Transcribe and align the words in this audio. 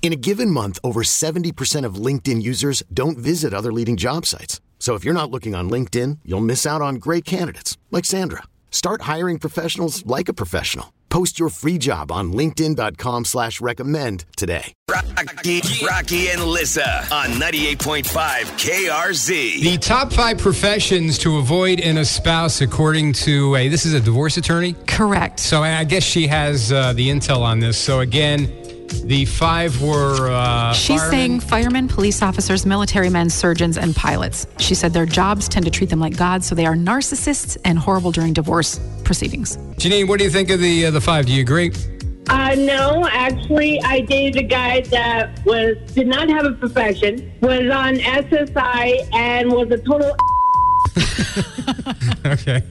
In 0.00 0.12
a 0.12 0.16
given 0.16 0.50
month, 0.50 0.78
over 0.82 1.02
70% 1.02 1.84
of 1.84 1.96
LinkedIn 1.96 2.40
users 2.42 2.82
don't 2.94 3.18
visit 3.18 3.52
other 3.52 3.72
leading 3.72 3.98
job 3.98 4.24
sites. 4.24 4.62
So 4.78 4.94
if 4.94 5.04
you're 5.04 5.12
not 5.12 5.30
looking 5.30 5.54
on 5.54 5.68
LinkedIn, 5.68 6.20
you'll 6.24 6.40
miss 6.40 6.64
out 6.64 6.80
on 6.80 6.94
great 6.94 7.26
candidates 7.26 7.76
like 7.90 8.06
Sandra. 8.06 8.44
Start 8.70 9.02
hiring 9.02 9.38
professionals 9.38 10.06
like 10.06 10.30
a 10.30 10.32
professional. 10.32 10.94
Post 11.10 11.38
your 11.38 11.48
free 11.48 11.78
job 11.78 12.12
on 12.12 12.32
LinkedIn.com 12.32 13.24
slash 13.24 13.60
recommend 13.60 14.24
today. 14.36 14.72
Rocky, 14.90 15.62
Rocky 15.84 16.28
and 16.28 16.44
Lissa 16.44 17.06
on 17.10 17.30
98.5 17.30 18.04
KRZ. 18.04 19.60
The 19.62 19.78
top 19.78 20.12
five 20.12 20.38
professions 20.38 21.18
to 21.18 21.38
avoid 21.38 21.80
in 21.80 21.98
a 21.98 22.04
spouse, 22.04 22.60
according 22.60 23.14
to 23.14 23.56
a 23.56 23.68
this 23.68 23.86
is 23.86 23.94
a 23.94 24.00
divorce 24.00 24.36
attorney. 24.36 24.74
Correct. 24.86 25.40
So 25.40 25.62
I 25.62 25.84
guess 25.84 26.02
she 26.02 26.26
has 26.26 26.70
uh, 26.72 26.92
the 26.92 27.08
intel 27.08 27.40
on 27.40 27.58
this. 27.58 27.78
So 27.78 28.00
again, 28.00 28.67
the 29.04 29.24
five 29.24 29.80
were. 29.80 30.28
Uh, 30.30 30.72
She's 30.72 31.00
firemen. 31.00 31.10
saying 31.10 31.40
firemen, 31.40 31.88
police 31.88 32.22
officers, 32.22 32.66
military 32.66 33.10
men, 33.10 33.30
surgeons, 33.30 33.78
and 33.78 33.94
pilots. 33.94 34.46
She 34.58 34.74
said 34.74 34.92
their 34.92 35.06
jobs 35.06 35.48
tend 35.48 35.64
to 35.64 35.70
treat 35.70 35.90
them 35.90 36.00
like 36.00 36.16
gods, 36.16 36.46
so 36.46 36.54
they 36.54 36.66
are 36.66 36.74
narcissists 36.74 37.56
and 37.64 37.78
horrible 37.78 38.12
during 38.12 38.32
divorce 38.32 38.80
proceedings. 39.04 39.56
Janine, 39.76 40.08
what 40.08 40.18
do 40.18 40.24
you 40.24 40.30
think 40.30 40.50
of 40.50 40.60
the 40.60 40.86
uh, 40.86 40.90
the 40.90 41.00
five? 41.00 41.26
Do 41.26 41.32
you 41.32 41.42
agree? 41.42 41.72
Uh, 42.28 42.54
no, 42.58 43.08
actually, 43.10 43.80
I 43.82 44.00
dated 44.00 44.36
a 44.36 44.46
guy 44.46 44.82
that 44.82 45.42
was 45.46 45.76
did 45.94 46.06
not 46.06 46.28
have 46.28 46.44
a 46.44 46.52
profession, 46.52 47.32
was 47.40 47.70
on 47.70 47.96
SSI, 47.96 49.08
and 49.14 49.50
was 49.50 49.70
a 49.70 49.78
total. 49.78 50.14
Okay. 52.26 52.62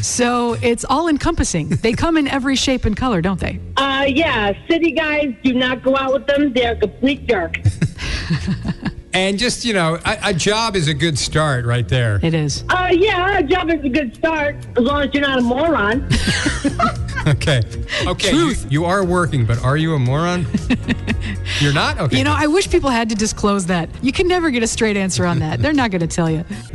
So 0.00 0.54
it's 0.62 0.84
all 0.84 1.08
encompassing. 1.08 1.68
They 1.68 1.92
come 1.92 2.16
in 2.16 2.26
every 2.28 2.56
shape 2.56 2.84
and 2.84 2.96
color, 2.96 3.20
don't 3.20 3.40
they? 3.40 3.60
Uh, 3.76 4.06
yeah, 4.08 4.52
city 4.68 4.92
guys 4.92 5.34
do 5.42 5.52
not 5.52 5.82
go 5.82 5.96
out 5.96 6.12
with 6.12 6.26
them. 6.26 6.52
They're 6.52 6.76
complete 6.76 7.26
jerk. 7.26 7.58
And 9.14 9.38
just 9.38 9.64
you 9.64 9.72
know, 9.72 9.98
a, 10.04 10.18
a 10.24 10.34
job 10.34 10.76
is 10.76 10.88
a 10.88 10.94
good 10.94 11.16
start 11.18 11.64
right 11.64 11.88
there. 11.88 12.20
It 12.22 12.34
is. 12.34 12.64
Uh, 12.68 12.90
yeah, 12.92 13.38
a 13.38 13.42
job 13.42 13.70
is 13.70 13.82
a 13.84 13.88
good 13.88 14.14
start 14.14 14.56
as 14.76 14.82
long 14.82 15.02
as 15.02 15.14
you're 15.14 15.22
not 15.22 15.38
a 15.38 15.42
moron. 15.42 16.08
Okay. 17.26 17.62
Okay. 18.06 18.32
You, 18.32 18.54
Truth. 18.54 18.66
you 18.70 18.84
are 18.84 19.02
working, 19.02 19.46
but 19.46 19.62
are 19.64 19.78
you 19.78 19.94
a 19.94 19.98
moron? 19.98 20.46
You're 21.60 21.72
not. 21.72 21.98
Okay. 21.98 22.18
You 22.18 22.24
know, 22.24 22.34
I 22.36 22.46
wish 22.46 22.68
people 22.68 22.90
had 22.90 23.08
to 23.08 23.14
disclose 23.14 23.64
that. 23.66 23.88
You 24.02 24.12
can 24.12 24.28
never 24.28 24.50
get 24.50 24.62
a 24.62 24.66
straight 24.66 24.96
answer 24.96 25.24
on 25.24 25.38
that. 25.38 25.60
They're 25.60 25.72
not 25.72 25.90
going 25.90 26.00
to 26.00 26.06
tell 26.06 26.28
you. 26.28 26.42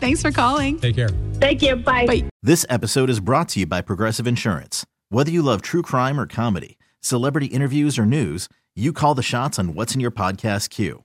Thanks 0.00 0.22
for 0.22 0.32
calling. 0.32 0.80
Take 0.80 0.96
care. 0.96 1.10
Thank 1.34 1.62
you. 1.62 1.76
Bye. 1.76 2.06
Bye. 2.06 2.24
This 2.42 2.66
episode 2.68 3.10
is 3.10 3.20
brought 3.20 3.48
to 3.50 3.60
you 3.60 3.66
by 3.66 3.80
Progressive 3.80 4.26
Insurance. 4.26 4.84
Whether 5.08 5.30
you 5.30 5.42
love 5.42 5.62
true 5.62 5.82
crime 5.82 6.18
or 6.18 6.26
comedy, 6.26 6.76
celebrity 7.00 7.46
interviews 7.46 7.98
or 7.98 8.06
news, 8.06 8.48
you 8.74 8.92
call 8.92 9.14
the 9.14 9.22
shots 9.22 9.56
on 9.58 9.74
what's 9.74 9.94
in 9.94 10.00
your 10.00 10.10
podcast 10.10 10.70
queue. 10.70 11.04